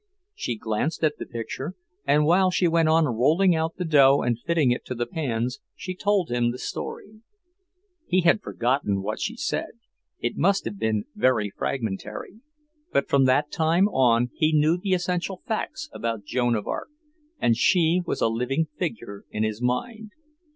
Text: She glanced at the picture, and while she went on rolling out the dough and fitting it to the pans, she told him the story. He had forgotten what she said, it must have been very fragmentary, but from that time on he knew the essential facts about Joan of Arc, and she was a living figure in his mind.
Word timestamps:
She 0.33 0.55
glanced 0.55 1.03
at 1.03 1.19
the 1.19 1.27
picture, 1.27 1.75
and 2.07 2.25
while 2.25 2.49
she 2.49 2.67
went 2.67 2.89
on 2.89 3.05
rolling 3.05 3.55
out 3.55 3.75
the 3.75 3.85
dough 3.85 4.21
and 4.25 4.41
fitting 4.41 4.71
it 4.71 4.83
to 4.85 4.95
the 4.95 5.05
pans, 5.05 5.59
she 5.75 5.93
told 5.93 6.31
him 6.31 6.49
the 6.49 6.57
story. 6.57 7.21
He 8.07 8.21
had 8.21 8.41
forgotten 8.41 9.03
what 9.03 9.19
she 9.19 9.35
said, 9.37 9.73
it 10.19 10.35
must 10.37 10.65
have 10.65 10.79
been 10.79 11.05
very 11.13 11.51
fragmentary, 11.51 12.39
but 12.91 13.07
from 13.09 13.25
that 13.25 13.51
time 13.51 13.87
on 13.89 14.31
he 14.33 14.51
knew 14.59 14.75
the 14.75 14.93
essential 14.93 15.43
facts 15.45 15.87
about 15.93 16.25
Joan 16.25 16.55
of 16.55 16.65
Arc, 16.65 16.89
and 17.39 17.55
she 17.55 18.01
was 18.03 18.21
a 18.21 18.27
living 18.27 18.65
figure 18.79 19.25
in 19.29 19.43
his 19.43 19.61
mind. 19.61 20.13